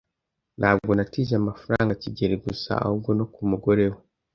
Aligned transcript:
Ntabwo 0.59 0.91
natije 0.97 1.33
amafaranga 1.37 1.99
kigeli 2.01 2.35
gusa, 2.45 2.71
ahubwo 2.83 3.09
no 3.17 3.25
ku 3.33 3.41
mugore 3.49 3.85
we. 3.91 3.99